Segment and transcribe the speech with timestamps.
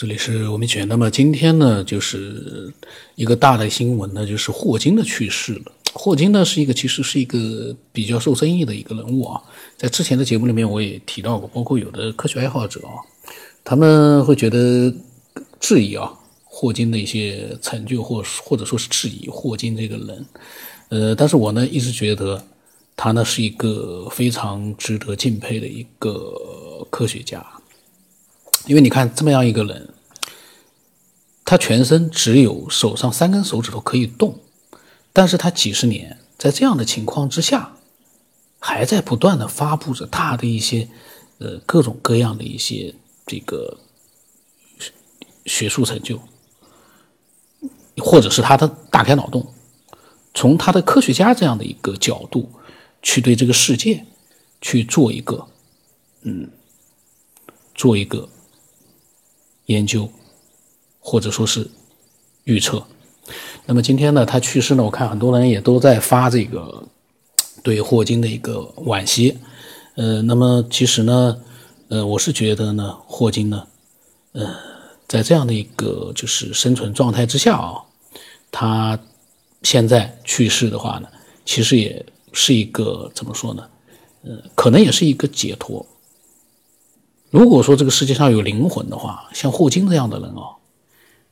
[0.00, 0.88] 这里是我们选。
[0.88, 2.72] 那么今天呢，就是
[3.16, 5.72] 一个大的新闻呢，就是霍金的去世了。
[5.92, 9.38] 霍金呢是一个其实是一个比较受争议的一个人物啊，
[9.76, 12.96] 在之前的节目里面我也提到过，包括有的科学爱好者啊，
[13.62, 14.90] 他们会觉得
[15.60, 16.10] 质疑啊
[16.44, 20.26] 霍金的一些成就，或或者说是质疑霍金这个人。
[20.88, 22.42] 呃，但是我呢一直觉得
[22.96, 26.32] 他呢是一个非常值得敬佩的一个
[26.88, 27.46] 科学家。
[28.66, 29.88] 因为你看这么样一个人，
[31.44, 34.38] 他全身只有手上三根手指头可以动，
[35.12, 37.76] 但是他几十年在这样的情况之下，
[38.58, 40.88] 还在不断的发布着他的一些
[41.38, 42.94] 呃各种各样的一些
[43.26, 43.78] 这个
[45.46, 46.20] 学术成就，
[47.96, 49.52] 或者是他的大开脑洞，
[50.34, 52.52] 从他的科学家这样的一个角度
[53.02, 54.04] 去对这个世界
[54.60, 55.48] 去做一个
[56.22, 56.50] 嗯
[57.74, 58.28] 做一个。
[59.70, 60.08] 研究，
[60.98, 61.70] 或者说是
[62.44, 62.84] 预测。
[63.64, 66.82] 那么今天呢，他去世呢，我看很多人也都在发这个
[67.62, 69.38] 对霍金的一个惋惜。
[69.94, 71.40] 呃，那么其实呢，
[71.88, 73.64] 呃，我是觉得呢，霍金呢，
[74.32, 74.56] 呃，
[75.06, 77.76] 在这样的一个就是生存状态之下啊，
[78.50, 78.98] 他
[79.62, 81.08] 现在去世的话呢，
[81.44, 83.62] 其实也是一个怎么说呢？
[84.24, 85.86] 呃，可能也是一个解脱。
[87.30, 90.56] 如果说这个世界上有灵魂的话，像霍金这样的人哦，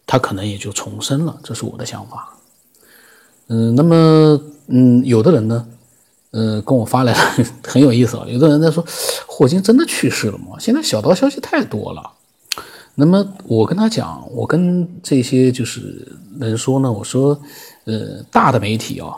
[0.06, 2.34] 他可能也就重生了，这是我的想法。
[3.48, 5.66] 嗯，那么嗯，有的人呢，
[6.30, 7.12] 呃，跟我发来
[7.66, 8.84] 很有意思啊，有的人在说
[9.26, 10.56] 霍金真的去世了吗？
[10.60, 12.12] 现在小道消息太多了。
[12.94, 17.40] 那么我跟他讲，我跟这些就是人说呢，我说，
[17.84, 19.16] 呃，大的媒体啊，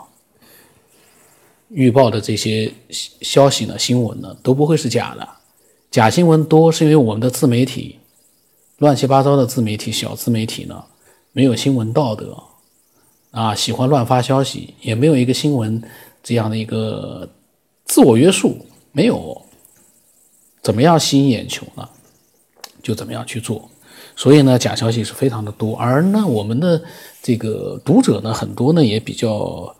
[1.69, 2.73] 预报的这些
[3.21, 5.27] 消息呢，新闻呢，都不会是假的。
[5.91, 7.99] 假新闻多是因为我们的自媒体
[8.77, 10.81] 乱七八糟的自媒体小自媒体呢
[11.33, 12.41] 没有新闻道德
[13.31, 15.81] 啊，喜欢乱发消息，也没有一个新闻
[16.23, 17.29] 这样的一个
[17.85, 19.41] 自我约束，没有
[20.61, 21.87] 怎么样吸引眼球呢，
[22.81, 23.69] 就怎么样去做。
[24.15, 25.75] 所以呢，假消息是非常的多。
[25.75, 26.81] 而呢，我们的
[27.21, 29.73] 这个读者呢，很多呢也比较，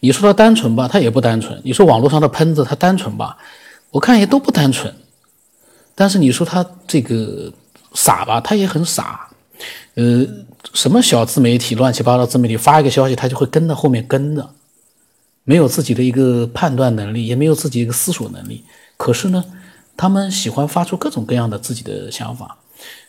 [0.00, 3.36] 你说他单纯吧，他也不单纯；你说网络上的喷子他单纯吧，
[3.90, 4.94] 我看也都不单纯。
[6.00, 7.52] 但是你说他这个
[7.92, 9.28] 傻吧，他也很傻，
[9.94, 10.24] 呃，
[10.72, 14.48] 什么小自媒体、乱七八糟自媒体发一个消息，他就会跟到后面跟着，
[15.42, 18.62] 没有自己的一个判断能力，也没有自己一个思索能力。
[18.96, 19.44] 可是呢，
[19.96, 22.58] 他们喜欢发出各种各样的自己的想法。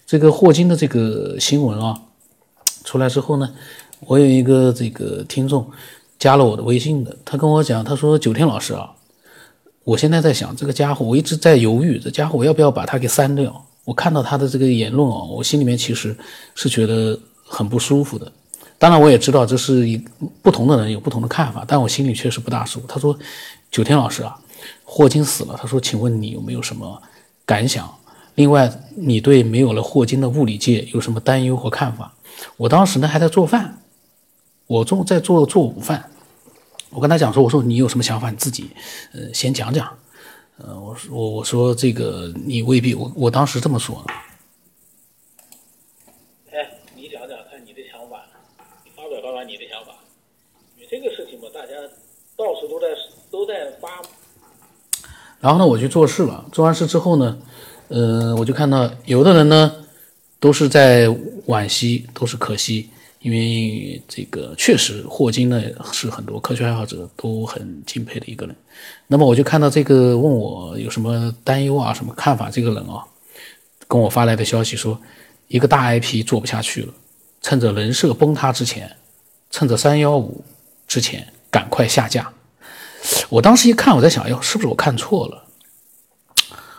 [0.08, 2.02] 这个霍金的这个新闻啊，
[2.84, 3.54] 出来之后呢，
[4.00, 5.70] 我有一个这个听众
[6.18, 8.90] 加了我的微信的，他跟我讲，他说九天老师啊。
[9.90, 13.66] 我现在在想这个家伙，我一直在犹豫，这家伙我要不要把他给删掉？
[13.84, 16.16] 我看到他的这个言论哦，我心里面其实
[16.54, 18.32] 是觉得很不舒服的。
[18.78, 19.98] 当然，我也知道这是一
[20.44, 22.86] 不同的人有不同的看法，但我心里确实不大舒服。
[22.88, 23.18] 他说
[23.72, 24.38] ：“九天老师啊，
[24.84, 27.02] 霍金死了。”他说：“请问你有没有什么
[27.44, 27.92] 感想？
[28.36, 32.14] 另外，你对没有了霍金的物理界有什么担忧和看法？”
[32.58, 33.80] 我当时呢还在做饭，
[34.68, 36.12] 我中在做做午饭。
[36.92, 38.70] 我跟他讲说，我说你有什么想法，你自己，
[39.14, 39.98] 呃，先讲讲。
[40.58, 44.04] 呃，我说我我说这个你未必，我我当时这么说。
[46.52, 48.26] 哎，你讲讲看你的想法，
[48.84, 49.94] 你发表发表你的想法。
[50.76, 51.74] 因为这个事情嘛，大家
[52.36, 52.88] 到处都在
[53.32, 54.02] 都在发。
[55.40, 56.44] 然后呢，我去做事了。
[56.52, 57.40] 做完事之后呢，
[57.88, 59.86] 呃，我就看到有的人呢，
[60.40, 61.08] 都是在
[61.48, 62.90] 惋惜，都是可惜。
[63.22, 68.56] 因为这个确实，霍金呢是很多科学爱好者都很敬佩的一个人。
[69.08, 72.50] 那么我就看到这个问我有什么担忧啊、什么看法？
[72.50, 73.04] 这个人啊，
[73.90, 74.98] 跟我发来的消息说，
[75.50, 76.94] 一个大 IP 做不下去了，
[77.42, 78.96] 趁着人设崩塌之前，
[79.52, 80.46] 趁着三幺五
[80.88, 82.32] 之前赶快下架。
[83.28, 85.44] 我当时一看，我在想，哟，是不是我看错了？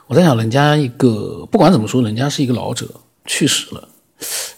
[0.06, 2.88] 我在想，人家一个不管怎么说，人家是一个老者，
[3.26, 3.89] 去世了。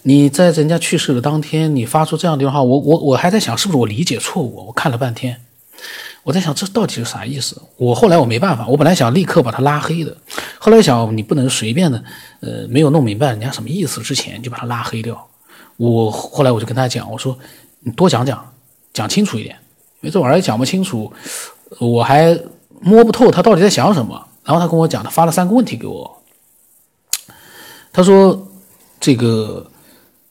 [0.05, 4.67] 你在人家去世的当天，你发出这样的电话，我我我还在想是不是我理解错误？
[4.67, 5.39] 我看了半天，
[6.23, 7.61] 我在想这到底是啥意思？
[7.77, 10.15] 我后来我没办法，我本来想立刻把他拉黑的，
[10.59, 12.03] 后来想你不能随便的，
[12.41, 15.25] 呃，没有弄明白人家什么意思之前就把他拉黑掉。
[15.77, 17.37] 我后来我就跟他讲，我说
[17.79, 18.53] 你多讲讲，
[18.91, 19.55] 讲清楚一点，
[20.01, 21.13] 因为这玩意儿讲不清楚，
[21.79, 22.37] 我还
[22.81, 24.27] 摸不透他到底在想什么。
[24.43, 26.21] 然后他跟我讲，他发了三个问题给我，
[27.93, 28.45] 他说
[28.99, 29.65] 这个。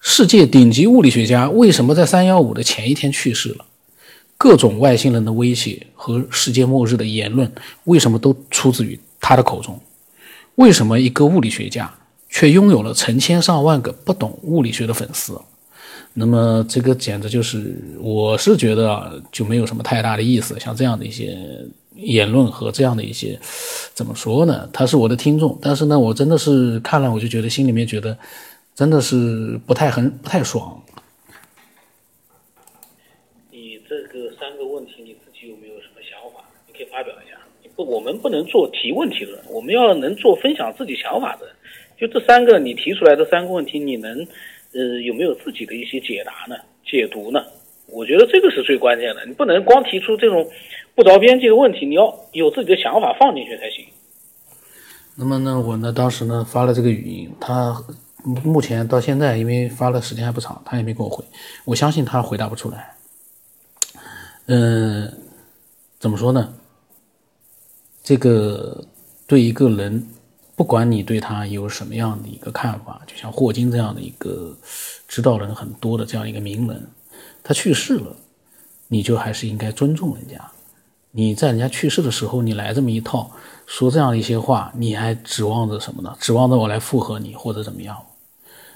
[0.04, 3.64] 世界顶级物理学家为什么在三幺五的前一天去世了？
[4.36, 7.50] 各种外星人的威胁和世界末日的言论
[7.84, 9.78] 为什么都出自于他的口中？
[10.56, 11.88] 为什么一个物理学家
[12.28, 15.40] 却拥有了成千上万个不懂物理学的粉丝。
[16.14, 20.58] 那么这个简直就是，我是觉得啊，就没有什么太大的意思。
[20.58, 21.38] 像这样的一些
[21.94, 23.38] 言论和这样的一些，
[23.94, 24.68] 怎么说呢？
[24.72, 28.18] 他是我的听众，但是呢，我真的是看了，我就觉得心里面觉得，
[28.74, 30.82] 真的是不太很不太爽。
[33.50, 36.44] 你这个三个问题，你自己有没有什么想法？
[36.66, 37.36] 你可以发表一下。
[37.74, 41.46] 不，我们不能做提问题的人，我们要能做分享自己想法的。
[41.98, 44.26] 就这三个你提出来的三个问题，你能？
[44.74, 46.56] 呃，有没有自己的一些解答呢？
[46.82, 47.44] 解读呢？
[47.88, 49.22] 我觉得这个是最关键的。
[49.26, 50.50] 你不能光提出这种
[50.94, 53.84] 不着边际的问题，你要有自己的想法放进去才行。
[55.14, 57.76] 那么呢，我呢当时呢发了这个语音，他
[58.22, 61.24] 目前到现在因为发的时间还不长，他也没给我回。
[61.64, 62.94] 我相信他回答不出来。
[64.46, 65.12] 嗯，
[65.98, 66.52] 怎么说呢？
[68.02, 68.84] 这个
[69.26, 70.06] 对一个人。
[70.54, 74.54] 不管你对他有什么样的一个看法，就像霍金这样的一个
[75.08, 76.86] 知道人很多的这样一个名人，
[77.42, 78.14] 他去世了，
[78.86, 80.38] 你就还是应该尊重人家。
[81.10, 83.30] 你在人家去世的时候，你来这么一套
[83.66, 86.14] 说这样的一些话，你还指望着什么呢？
[86.20, 87.96] 指望着我来附和你或者怎么样？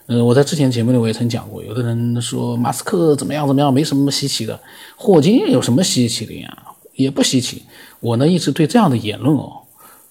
[0.06, 4.60] 嗯，我在之前节目里我也曾讲过，有的人说马斯克怎么样怎么样，没什么稀奇的，
[4.96, 6.62] 霍金有什么稀奇的呀？
[6.94, 7.62] 也不稀奇。
[8.00, 9.62] 我呢一直对这样的言论哦，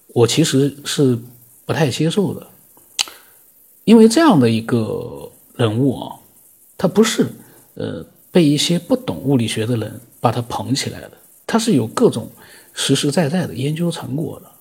[0.07, 1.19] 我其实是。
[1.67, 2.45] 不太接受的，
[3.85, 6.15] 因为这样的一个人物啊，
[6.77, 7.25] 他不是
[7.73, 11.11] 呃被一些不懂物理学的人把他捧起来的，
[11.47, 12.29] 他是有各种
[12.71, 14.51] 实实在在的研究成果的。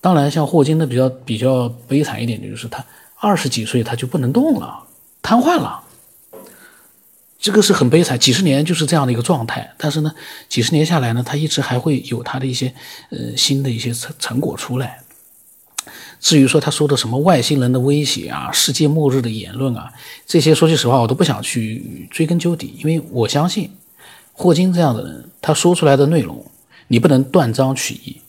[0.00, 2.82] 当然，像霍金的比较比较悲惨一点，就是他
[3.24, 4.84] 二十几岁他就不能动了，
[5.22, 5.82] 瘫痪了，
[7.38, 9.74] 这个是很悲惨，几十年就是这样的一个状态。
[9.78, 10.14] 但是呢，
[10.46, 12.74] 几十年下来呢，他一直还会有他的一些
[13.08, 15.00] 呃新的一些成成果出来。
[16.20, 19.90] 至于说他说的什么外星人的威胁啊、世界末日的言论啊，
[20.26, 23.70] 这些说句实话，我都不想去追根究底，因为我相信
[24.32, 26.44] 霍金这样的人，他说出来的内容，
[26.88, 28.20] 你不能断章取义，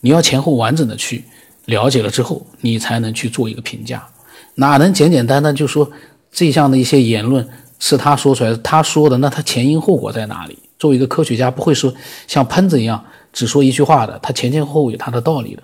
[0.00, 1.24] 你要前后完整的去
[1.66, 4.06] 了解了之后，你才能去做一个评价，
[4.54, 5.90] 哪能简简单单就说
[6.30, 10.58] 这项的一些言论是他说出来的，他说的，那他前因后果在哪里？
[10.78, 11.92] 作为一个科学家，不会说
[12.26, 15.62] 像喷子一样只说一句话的，他前前后后有他的道理的，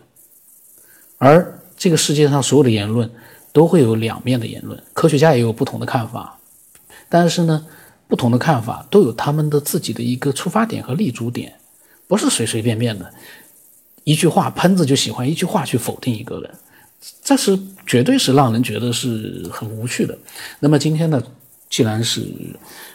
[1.18, 1.54] 而。
[1.80, 3.08] 这个世界上所有的言论
[3.52, 6.36] 都会有两面的言论，科学家也有不同的看法，
[7.08, 7.66] 但是呢，
[8.08, 11.54] 不同的看法都有他们的自己的一个出发点和立足点，
[12.08, 13.14] 不是随随便便的
[14.02, 16.52] 一句话喷子就喜欢一句话去否定一个人，
[17.22, 20.16] 这是绝对是让人觉得是很无趣的。
[20.60, 21.22] 那么今天呢，
[21.70, 22.26] 既然是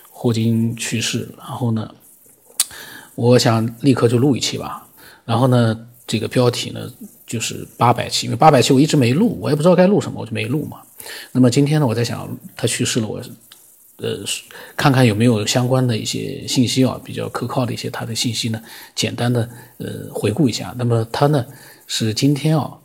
[0.10, 1.94] 霍金去世，然后呢，
[3.16, 4.88] 我想立刻就录一期吧，
[5.26, 5.88] 然后呢。
[6.06, 6.92] 这个标题呢，
[7.26, 10.82] 就是八百期，因为八百期我一直没录，我也不知道该录什么，我就没录嘛。
[11.32, 13.22] 那么今天呢，我在想他去世了，我
[13.98, 14.20] 呃
[14.76, 18.62] 看看有没有相关的一些信息啊，比较可靠的一些他的信息呢，
[18.94, 20.76] 简单的呃回顾一下。
[20.78, 21.44] 那么他呢
[21.88, 22.78] 是今天啊，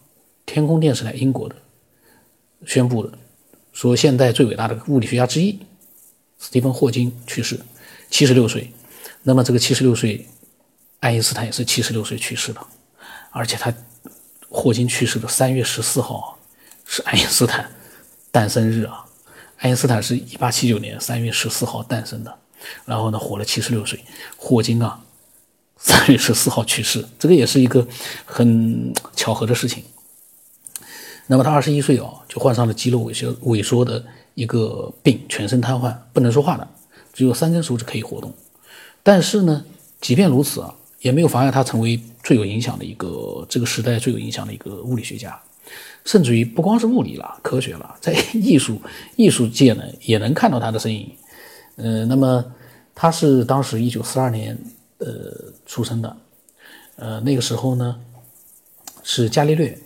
[0.49, 1.55] 天空电视台英国的
[2.65, 3.13] 宣布的，
[3.75, 5.59] 说现代最伟大的物理学家之一
[6.39, 7.61] 斯蒂芬霍金去世，
[8.11, 8.73] 七十六岁。
[9.23, 10.27] 那么这个七十六岁，
[11.01, 12.61] 爱因斯坦也是七十六岁去世的。
[13.31, 13.73] 而且他
[14.49, 16.39] 霍金去世的三月十四号
[16.87, 17.71] 是爱因斯坦
[18.33, 19.05] 诞生日啊！
[19.59, 22.39] 爱因斯坦是一八七九年三月十四号诞生的，
[22.87, 24.03] 然后呢活了七十六岁。
[24.39, 24.99] 霍金啊，
[25.77, 27.87] 三月十四号去世，这个也是一个
[28.25, 29.85] 很巧合的事情。
[31.29, 34.05] 那么他二十一岁哦，就患上了肌肉萎缩萎缩的
[34.35, 36.67] 一个病，全身瘫痪，不能说话的，
[37.13, 38.35] 只有三根手指可以活动。
[39.03, 39.65] 但是呢，
[40.01, 40.75] 即便如此啊。
[41.01, 45.41] 也没有妨碍他成为最有影响的一个这个时代最有影响的一个物理学家，
[46.05, 48.83] 甚至于不光是物理了，科学了，在艺术
[49.15, 51.09] 艺术界呢也能看到他的身影。
[51.77, 52.45] 呃，那么
[52.97, 54.59] 他是当时一九四二年
[54.99, 55.07] 呃
[55.67, 56.17] 出生的，
[56.97, 58.01] 呃那个时候呢
[59.05, 59.79] 是伽利略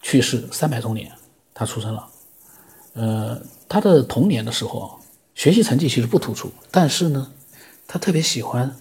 [0.00, 1.10] 去世三百周年，
[1.54, 2.08] 他出生了。
[2.94, 4.88] 呃，他的童年的时候啊
[5.34, 7.32] 学习成绩其实不突出，但是呢
[7.86, 8.76] 他特别喜欢。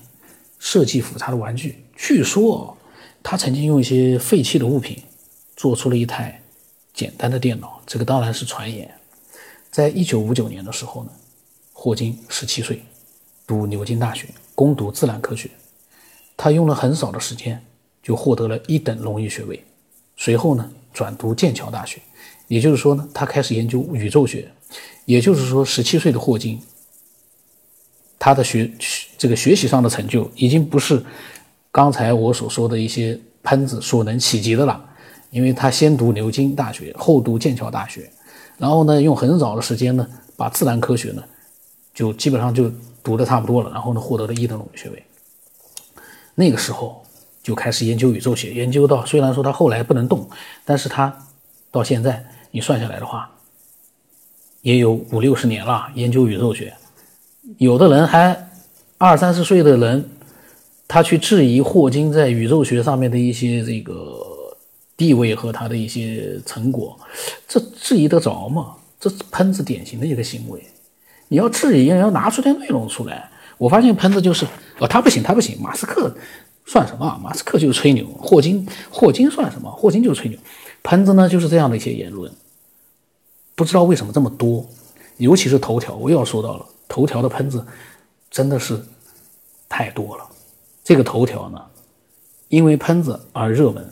[0.62, 2.78] 设计复杂的玩具，据说
[3.24, 5.02] 他曾经用一些废弃的物品
[5.56, 6.42] 做出了一台
[6.94, 7.82] 简单的电脑。
[7.88, 8.94] 这个当然是传言。
[9.72, 11.12] 在一九五九年的时候呢，
[11.72, 12.84] 霍金十七岁，
[13.48, 15.50] 读牛津大学攻读自然科学，
[16.36, 17.66] 他用了很少的时间
[18.04, 19.66] 就获得了一等荣誉学位。
[20.20, 22.02] 随后呢，转读剑桥大学，
[22.50, 24.52] 也就是说呢，他开始研究宇宙学。
[25.06, 26.62] 也就是说，十七岁的霍金。
[28.20, 28.70] 他的学
[29.18, 31.02] 这个学习上的成就，已经不是
[31.72, 34.86] 刚才我所说的一些喷子所能企及的了。
[35.32, 38.12] 因为他先读牛津大学，后读剑桥大学，
[38.58, 41.24] 然后呢，用很早的时间呢，把自然科学呢，
[41.94, 42.70] 就基本上就
[43.02, 45.04] 读的差不多了，然后呢，获得了一等学位。
[46.36, 47.04] 那个时候
[47.50, 50.30] 就开始研究宇宙学，研究到虽然说他后来不能动，
[50.64, 51.12] 但是他
[51.72, 53.28] 到现在你算下来的话，
[54.62, 56.72] 也有五六十年了，研究宇宙学。
[57.58, 58.52] 有的人还
[59.00, 60.08] 二三十岁的人，
[60.88, 64.56] 他去质疑霍金在宇宙学上面的一些这个
[64.96, 67.00] 地位和他的一些成果，
[67.48, 68.76] 这质疑得着吗？
[69.00, 70.64] 这是喷子典型的一个行为。
[71.30, 73.28] 你要质疑，要拿出点内容出来。
[73.58, 74.46] 我发现喷子就是，
[74.78, 75.60] 哦，他不行，他不行。
[75.60, 76.16] 马斯克
[76.70, 77.20] 算什么？
[77.24, 78.06] 马斯克就是吹牛。
[78.22, 79.72] 霍金，霍金算什么？
[79.72, 80.38] 霍金就是吹牛。
[80.84, 82.32] 喷子呢，就是这样的一些言论。
[83.56, 84.64] 不知道为什么这么多，
[85.18, 86.66] 尤其是头条，我又要说到了。
[86.88, 87.66] 头条的喷子
[88.30, 88.80] 真的是
[89.68, 90.24] 太多了。
[90.84, 91.60] 这个头条呢，
[92.50, 93.92] 因为喷子而热门，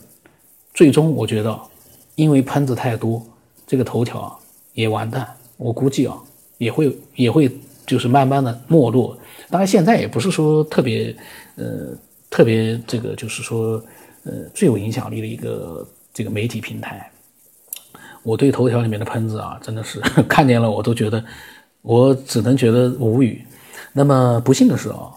[0.75, 1.60] 最终我觉得，
[2.13, 3.25] 因为喷子太多，
[3.65, 4.38] 这个头条啊
[4.74, 5.36] 也完蛋。
[5.57, 6.15] 我估计啊，
[6.60, 7.51] 也会也会
[7.88, 9.17] 就是慢慢的没落。
[9.50, 11.15] 当然现在也不是说特别
[11.55, 11.98] 呃
[12.38, 13.84] 特别这个就是说
[14.24, 17.12] 呃最有影响力的一个这个媒体平台。
[18.22, 21.25] 我对头条里面的喷子啊，真的是 看见了我都觉得。
[21.82, 23.44] 我只能觉得无语。
[23.91, 25.12] 那么不幸的是啊，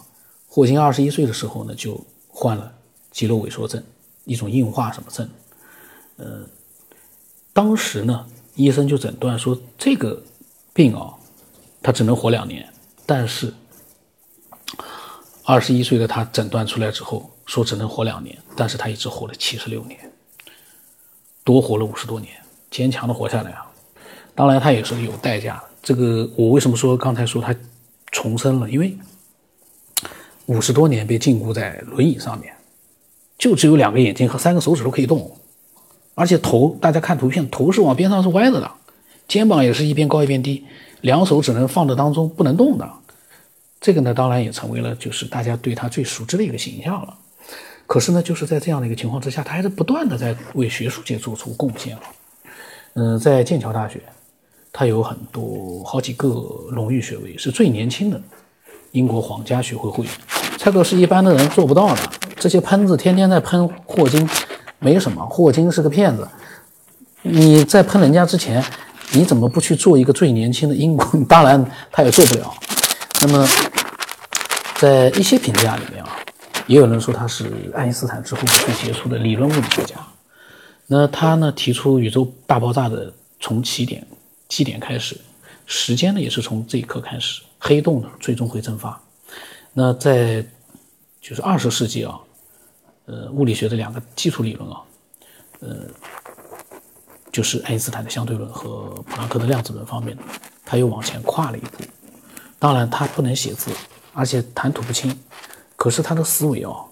[0.49, 2.73] 霍金二十一岁的时候呢，就患了
[3.11, 3.83] 肌肉萎缩症，
[4.25, 5.29] 一种硬化什么症。
[6.17, 6.47] 呃，
[7.53, 8.25] 当时呢，
[8.55, 10.23] 医生就诊断说这个
[10.73, 11.13] 病啊，
[11.83, 12.67] 他只能活两年。
[13.05, 13.53] 但是
[15.51, 19.99] 二十一岁的他诊断出来之后，说只能活两年，但是他一直活了七十六年，
[21.43, 22.33] 多活了五十多年，
[22.71, 23.67] 坚强的活下来啊。
[24.37, 25.63] 当然，他也是有代价的。
[25.83, 27.53] 这个我为什么说刚才说他
[28.13, 28.71] 重生了？
[28.71, 28.97] 因为
[30.47, 32.55] 五十多年被禁锢在轮椅上面，
[33.37, 35.37] 就只有两个眼睛和三个手指头可以动，
[36.15, 38.71] 而且头大家看图片，头是往边上是歪着的，
[39.27, 40.65] 肩膀也是一边高一边低，
[41.01, 42.89] 两手只能放在当中不能动的。
[43.81, 47.15] 这个呢，当然也成为了就是大家对他最熟知的一个形象了。
[47.87, 52.03] 可是呢，就是在这样的一个情况之下，他还是不断的在为学术界做出贡献了。
[52.95, 54.01] 嗯，在剑桥大学。
[54.73, 56.29] 他有很多好几个
[56.71, 58.23] 荣誉学位，是最年轻的
[58.93, 60.13] 英国皇家学会会员。
[60.57, 62.01] 这个是一般的人做不到的。
[62.37, 64.29] 这些喷子天天在喷霍金，
[64.79, 66.27] 没什么，霍金是个骗子。
[67.23, 68.65] 你在喷人家之前，
[69.13, 71.05] 你怎么不去做一个最年轻的英国？
[71.29, 72.55] 当然，他也做不了。
[73.23, 73.49] 那么，
[74.81, 76.17] 在一些评价里面啊，
[76.67, 79.97] 也有人说他是爱因斯坦之后最杰出的理论物理学家。
[80.87, 84.07] 那他呢，提出宇宙大爆炸的从起点。
[84.49, 85.17] 基点开始，
[85.65, 89.01] 时间呢也是从这一刻开始，黑洞呢最终会蒸发。
[89.73, 90.45] 那在
[91.21, 92.19] 就是二十世纪啊，
[93.07, 94.81] 呃，物理学的两个基础理论啊，
[95.61, 95.77] 呃，
[97.31, 100.19] 就是爱因斯坦的相对论和普朗克的量子论方面，
[100.65, 101.85] 他又往前跨了一步。
[102.59, 103.71] 当然，他不能写字，
[104.13, 105.19] 而且谈吐不清，
[105.77, 106.85] 可是他的思维啊，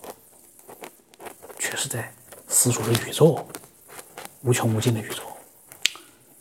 [1.58, 2.12] 却是在
[2.46, 3.44] 思索着宇宙，
[4.42, 5.22] 无穷无尽的宇宙。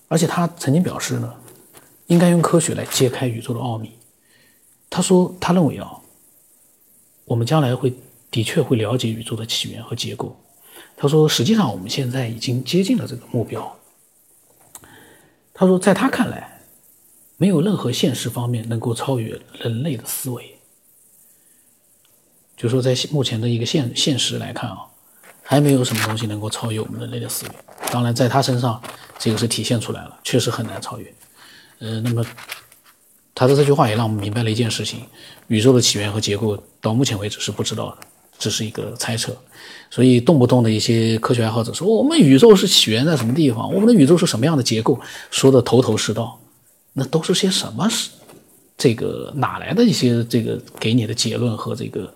[0.08, 1.36] 而且他曾经表示呢，
[2.06, 3.98] 应该用科学来揭开宇宙的奥秘。
[4.90, 6.00] 他说，他认为啊，
[7.26, 7.94] 我们将来会
[8.32, 10.40] 的确会了解宇宙的起源和结构。
[10.96, 13.78] 他说，实际上我们现在已经接近了这个目标。
[15.54, 16.62] 他说，在他看来，
[17.36, 20.57] 没有任何现实方面能够超越人类的思维。
[22.58, 24.80] 就说在目前的一个现现实来看啊，
[25.44, 27.52] 还没有什么东西能够超越我们人类的思维。
[27.92, 28.82] 当然，在他身上。
[29.20, 31.12] 这个是体现出来了，确实很难超越。
[31.80, 32.24] 呃，那么
[33.34, 35.02] 他的这句话也让我们明白了一件事情：
[35.48, 37.98] 宇宙的起源和结构到目前为止是不知道的，
[38.38, 39.36] 只是一个猜测。
[39.90, 45.00] 所以动不动的一些科学爱好者说我们宇宙是起源在什么地方，我们的宇宙是什么样的结构，
[45.32, 46.40] 说的头头是道，
[46.94, 47.90] 那都是些什么？
[47.90, 48.12] 是
[48.78, 52.14] 这个哪来的一些这个给你的结论和这个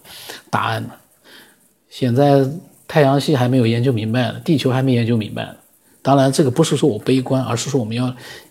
[0.50, 0.92] 答案呢？
[1.90, 2.48] 现在
[2.88, 5.56] 太阳系还没有研究明白呢，地球还没研究明白呢。
[6.04, 8.06] 当然，这个不是说我悲观，而是说我们要，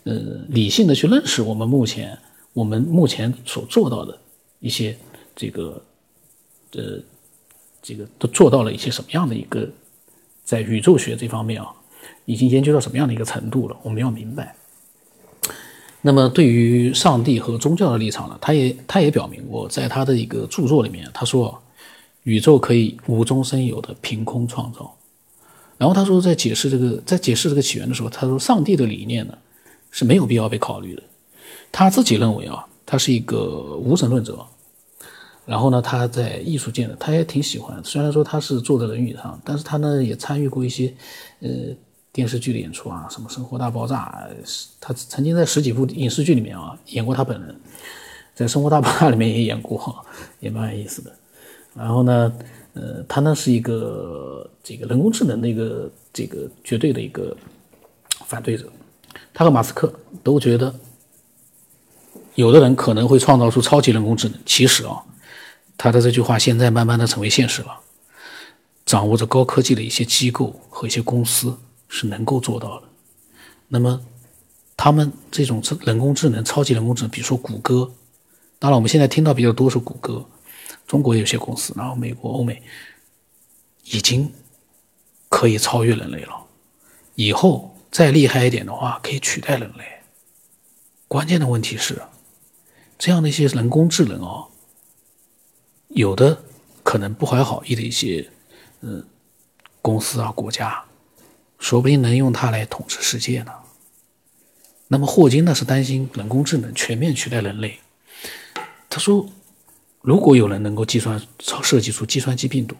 [0.05, 0.15] 呃，
[0.49, 2.17] 理性的去认识我们目前
[2.53, 4.17] 我们目前所做到的
[4.61, 4.97] 一些
[5.35, 5.83] 这个，
[6.73, 7.01] 呃，
[7.83, 9.69] 这个都做到了一些什么样的一个，
[10.45, 11.69] 在宇宙学这方面啊，
[12.25, 13.77] 已经研究到什么样的一个程度了？
[13.83, 14.55] 我们要明白。
[16.03, 21.61] 那么，对于上帝和宗教的立场呢，他也他也表明过，在他的一个著作里面，他说，
[22.23, 24.97] 宇宙可以无中生有的凭空创造。
[25.77, 29.35] 然后他说，在解释这个，在解释这个起源的时候，他说，上帝的理念呢
[29.91, 31.03] 是没有必要被考虑的。
[31.71, 34.39] 他自己认为啊，他是一个无神论者。
[35.47, 37.83] 然后呢，他在艺术界呢，他也挺喜欢。
[37.85, 40.95] 虽然说他是坐在轮椅上，但是他呢也参与过一些，
[41.41, 41.49] 呃，
[42.13, 44.29] 电视剧的演出啊，什么《生活大爆炸》，
[44.81, 47.55] 他曾经在十几部影视剧里面啊演过他本人，
[48.35, 50.05] 在《生活大爆炸》里面也演过，
[50.41, 51.13] 也蛮有意思的。
[51.75, 52.33] 然后呢，
[52.75, 57.37] 呃，他呢是一个这个人工智能的一个这个绝对的一个
[58.27, 58.69] 反对者，
[59.33, 59.93] 他和马斯克
[60.25, 60.75] 都觉得，
[62.35, 65.01] 有的人可能会创造出超级人工智能，其实啊，
[65.77, 67.79] 他的这句话现在慢慢的成为现实了。
[68.85, 71.57] 掌握着高科技的一些机构和一些公司
[71.91, 72.89] 是能够做到的。
[73.69, 74.01] 那么，
[74.77, 77.93] 他们这种人工智能、超级人工智能，比如说谷歌，
[78.59, 80.25] 当然我们现在听到比较多是谷歌，
[80.87, 82.63] 中国有些公司，然后美国、欧美
[83.85, 84.33] 已经
[85.29, 86.47] 可以超越人类了。
[87.17, 89.85] 以后再厉害一点的话，可以取代人类。
[91.09, 92.01] 关键的问题是，
[92.99, 94.49] 这样的一些人工智能哦，
[95.89, 96.43] 有的
[96.83, 98.31] 可能不怀好意的一些。
[98.83, 99.07] 嗯，
[99.83, 100.83] 公司啊，国家，
[101.61, 103.53] 说不定能用它来统治世界呢。
[104.89, 107.79] 那么霍金呢是担心人工智能全面取代人类。
[108.89, 109.29] 他说，
[110.01, 112.75] 如果有人能够计算超设计出计算机病毒，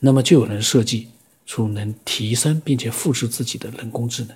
[0.00, 1.10] 那么就有人设计
[1.46, 4.34] 出能提升并且复制自己的人工智能，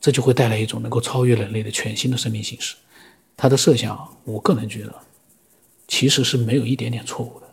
[0.00, 2.74] 这就会带来一种能够超越人类的全新的生命形式。
[3.36, 4.94] 他的设想，我个人觉得，
[5.88, 7.46] 其实是没有一点点错误的。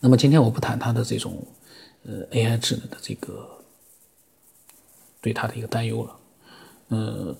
[0.00, 1.46] 那么今天我不谈他的这种，
[2.04, 3.48] 呃，AI 智能的这个
[5.24, 6.16] 对他的一个担忧了，
[6.88, 7.34] 呃，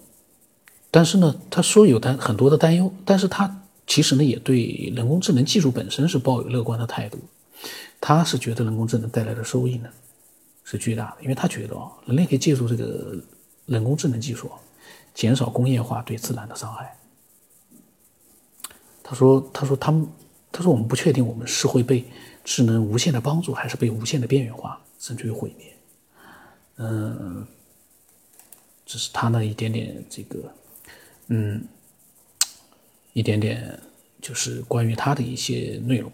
[0.90, 7.18] 但是呢，他说有担很多的担忧，但是他其实呢也对人工智能技术本身是抱有乐观的态度，
[8.00, 9.90] 他是觉得人工智能带来的收益呢
[10.64, 13.22] 是巨大的，因为他觉得啊，人类可以借助这个
[13.66, 14.50] 人工智能技术
[15.12, 16.96] 减少工业化对自然的伤害。
[19.02, 20.08] 他说，他说他们，
[20.50, 22.02] 他说我们不确定我们是会被。
[22.46, 25.74] 智能无限的帮助，还是被无限的边缘化，甚至于毁灭？
[26.76, 27.46] 嗯，
[28.86, 30.38] 这是他那一点点这个，
[31.28, 31.62] 嗯，
[33.12, 33.78] 一点点
[34.20, 36.10] 就是关于他的一些内容。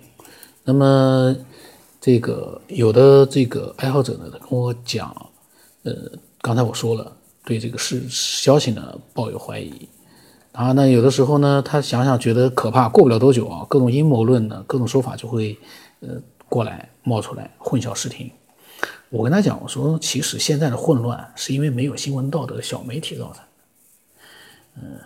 [0.65, 1.37] 那么，
[2.01, 5.15] 这个有的这个爱好者呢，跟我讲，
[5.83, 5.93] 呃，
[6.41, 9.89] 刚才我说了，对这个事消息呢抱有怀疑。
[10.53, 15.59] 然后呢，有的时候呢，他想想觉得可怕，过不了多久啊，各种阴谋论呢，各种说法就会。
[16.03, 16.19] 呃，
[16.49, 18.31] 过来冒出来混淆视听。
[19.09, 23.49] 我跟他讲，我说其实现在的混乱是因为没有新闻道德小媒体造成的。
[24.77, 24.99] 嗯，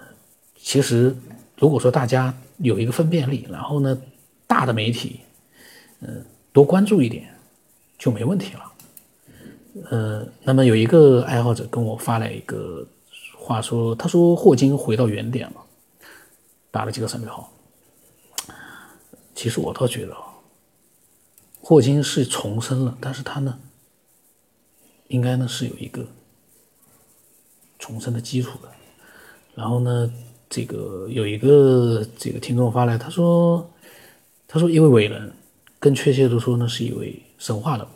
[0.57, 1.17] 其实
[1.57, 3.99] 如果说大家有一个分辨力，然后呢，
[4.47, 5.21] 大的媒体，
[6.01, 7.35] 嗯，多关注一点
[7.99, 8.73] 就没问题了。
[9.91, 12.87] 呃，那么有一个爱好者跟我发来一个
[13.39, 15.57] 话说，他说霍金回到原点了，
[16.71, 17.51] 打了几个省略号。
[19.35, 20.15] 其实我倒觉得。
[21.67, 23.59] 霍金是重生了，但是他呢，
[25.09, 26.07] 应该呢是有一个
[27.79, 28.69] 重生的基础的。
[29.55, 30.13] 然后呢，
[30.51, 33.67] 这个有一个这个听众发来，他说，
[34.47, 35.33] 他说一位伟人，
[35.79, 37.87] 更确切的说呢，是一位神话人。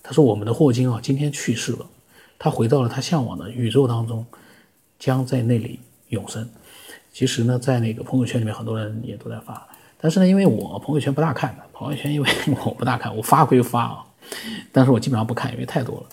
[0.00, 1.90] 他说我们的霍金啊，今天去世了，
[2.38, 4.24] 他回到了他向往的宇宙当中，
[5.00, 6.48] 将在那里永生。
[7.12, 9.66] 其实呢，在那个朋友圈里面，很多人也都在发。
[10.02, 12.28] 但是呢，因为我朋友圈不大看的，朋友圈因为
[12.66, 14.04] 我不大看，我发归发啊，
[14.72, 16.06] 但是我基本上不看，因为太多了，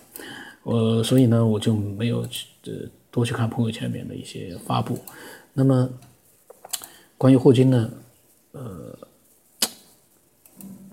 [0.61, 2.71] 我所以呢，我就没有去呃
[3.09, 4.99] 多去看朋友圈里面的一些发布。
[5.53, 5.89] 那么
[7.17, 7.89] 关于霍金呢，
[8.51, 8.95] 呃，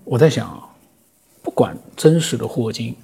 [0.03, 0.67] 我在想，
[1.43, 2.95] 不管真实的霍金，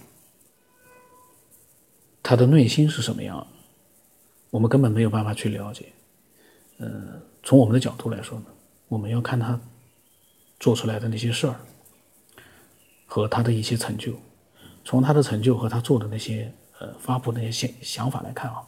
[2.24, 3.46] 他的内心是什么样，
[4.50, 5.86] 我们根本没有办法去了解。
[6.80, 6.90] 呃，
[7.44, 8.46] 从我们的角度来说呢，
[8.88, 9.60] 我们要看他。
[10.64, 11.56] 做出来的那些事儿，
[13.06, 14.14] 和他的一些成就，
[14.86, 16.50] 从他的成就和他做的那些
[16.80, 18.64] 呃发布那些想想法来看啊，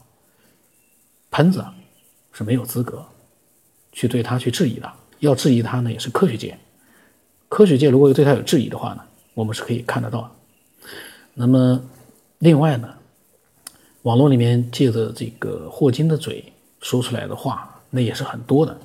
[1.32, 1.64] 喷子
[2.34, 3.06] 是没有资格
[3.94, 4.92] 去对他去质疑的。
[5.20, 6.60] 要质疑他呢，也是科学界。
[7.48, 9.02] 科学界如果对他有质疑的话呢，
[9.34, 10.32] 我们是可以看得到的。
[11.34, 11.82] 那么，
[12.40, 12.94] 另外呢，
[14.02, 18.78] 网络里面借着这个霍金的嘴说出来的话，那也是很多的。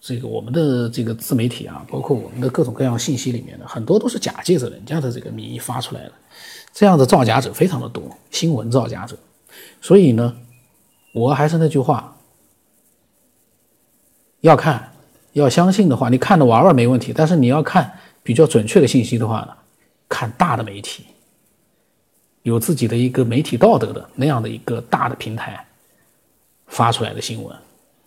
[0.00, 6.12] 这个我们的这个自媒体啊，包括我们的各种各样信息里面的很多都是假借着人家的这个名义发出来的，
[6.72, 9.14] 这样的造假者非常的多，新闻造假者。
[9.82, 10.34] 所以呢，
[11.12, 12.16] 我还是那句话，
[14.40, 14.90] 要看
[15.34, 19.52] 要相信的话，你看着玩玩没问题，但是你要看比较准确的信息的话呢，
[20.08, 21.04] 看大的媒体，
[22.42, 25.62] 有自己的一个媒体道德的那样的一个大的平台
[26.68, 27.54] 发出来的新闻，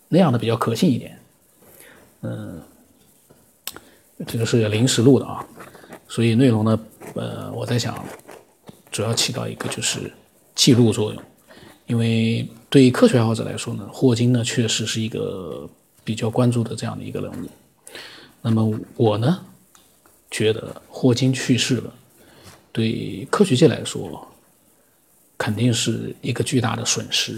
[0.08, 1.20] 那样的比较可信一点。
[2.24, 2.62] 嗯，
[4.26, 5.46] 这个是临时录的啊，
[6.08, 6.80] 所以内容呢，
[7.16, 8.04] 呃，我在想，
[8.92, 10.12] 主要起到一个就是
[10.56, 11.22] 记录作用。
[11.86, 15.70] 因为对科学爱好者来说呢，霍金呢确实是一个
[16.04, 17.50] 比较关注的这样的一个人物。
[18.42, 19.46] 那么我呢，
[20.32, 21.94] 觉得霍金去世了，
[22.72, 24.26] 对科学界来说
[25.38, 27.38] 肯定是一个巨大的损失。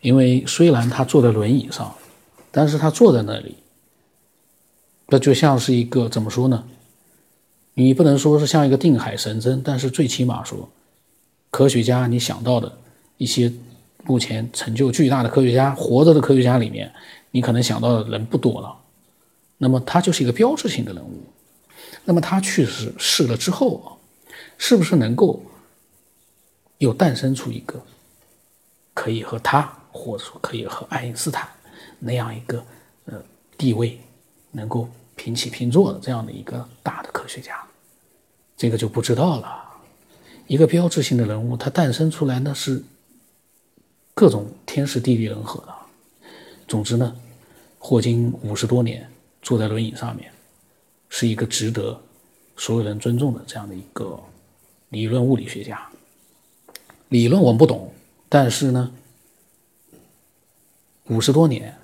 [0.00, 1.94] 因为虽然他坐在轮椅上，
[2.50, 3.56] 但是他坐在那里，
[5.06, 6.64] 那就像是一个怎么说呢？
[7.74, 10.68] 你不能说是像一个定海神针，但是最起码说，
[11.50, 12.70] 科学家你想到的
[13.16, 13.50] 一些
[14.04, 16.92] 目前成就巨大的科学家，活着的科学家里面，
[17.30, 18.76] 你可能想到的人不多了。
[19.56, 21.22] 那么他就是一个标志性的人物。
[22.04, 23.86] 那么他去世世了之后啊，
[24.58, 25.42] 是不是能够
[26.78, 27.80] 又诞生出一个
[28.94, 31.48] 可以和他，或者说可以和爱因斯坦
[32.00, 32.64] 那样一个
[33.04, 33.22] 呃
[33.56, 34.00] 地位
[34.50, 37.64] 能够平起平坐的这样的一个大的科学家？
[38.56, 39.64] 这个就不知道了。
[40.48, 42.82] 一个标志性的人物，他诞生出来那是
[44.14, 45.74] 各种天时地利人和的。
[46.66, 47.16] 总之呢，
[47.78, 49.08] 霍金五十多年。
[49.42, 50.30] 坐在轮椅上面，
[51.08, 51.98] 是一个值得
[52.58, 54.22] 所有人尊重的这样的一个
[54.90, 55.90] 理论物理学家。
[57.08, 57.90] 理论我们不懂，
[58.28, 58.92] 但是呢，
[61.06, 61.74] 五十多年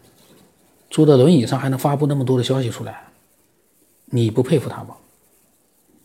[0.96, 3.08] 坐在轮椅上还能发布那么多的消息出来，
[4.06, 4.96] 你不佩服他吗？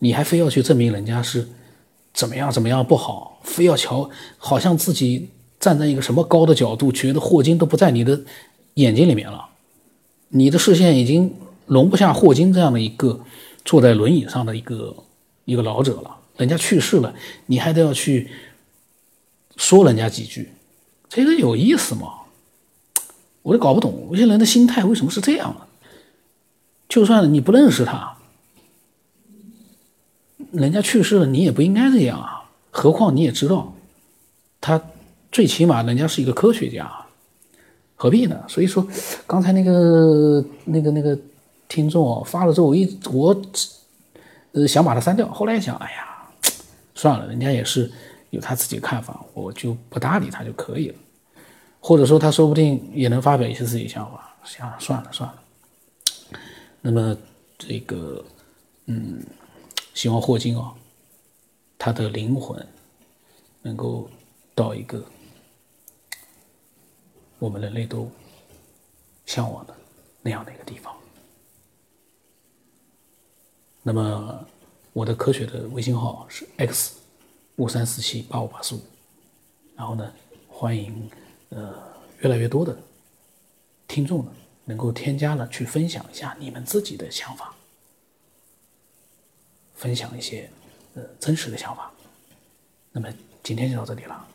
[0.00, 1.48] 你还非要去证明人家是
[2.12, 8.20] 怎么样怎么样不好，非要瞧，好像自己站在一个什么高的角度，觉得霍金都不在你的
[8.74, 9.48] 眼睛里面了。
[10.28, 13.18] 你的视线已经容不下霍金这样的一个
[13.64, 14.94] 坐在轮椅上的一个
[15.46, 16.18] 一个老者了。
[16.36, 17.14] 人家去世了，
[17.46, 18.28] 你还得要去
[19.56, 20.52] 说人家几句，
[21.08, 22.16] 这个有意思吗？
[23.42, 25.66] 我就搞不懂，有些人的心态为什么是这样的？
[26.88, 28.16] 就算你不认识他，
[30.52, 32.50] 人家去世了，你也不应该这样啊。
[32.70, 33.74] 何况你也知道，
[34.60, 34.80] 他
[35.30, 36.90] 最起码人家是一个科学家。
[37.94, 38.42] 何必呢？
[38.48, 38.86] 所以说，
[39.26, 41.16] 刚才那个那个那个
[41.68, 43.42] 听众发了之后，我一我
[44.52, 46.28] 呃想把他删掉，后来想，哎呀，
[46.94, 47.90] 算了，人家也是
[48.30, 50.94] 有他自己看法，我就不搭理他就可以了。
[51.84, 55.42] 或者说，他说不定也能发表一些自己想法，想算了算了。
[56.80, 57.16] 那么
[57.58, 58.24] 这个，
[58.86, 59.20] 嗯，
[59.92, 60.72] 希望霍金啊，
[61.76, 62.64] 他的灵魂
[63.62, 64.08] 能够
[64.54, 65.04] 到一个。
[67.40, 68.08] 我们人类都
[69.26, 69.74] 向往的
[70.22, 70.94] 那样的一个地方。
[73.82, 74.46] 那么，
[74.92, 76.94] 我的科学的微信号是 x
[77.56, 78.80] 五三四七八五八四五。
[79.74, 80.12] 然后呢，
[80.48, 81.10] 欢迎
[81.54, 81.74] 呃
[82.20, 82.76] 越来越多的
[83.86, 84.32] 听众呢
[84.64, 87.54] 能够添加了去分享一下你们自己的想法，
[89.74, 90.50] 分享一些
[90.94, 91.92] 呃真实的想法。
[92.92, 93.12] 那么
[93.42, 94.28] 今天就到这里了。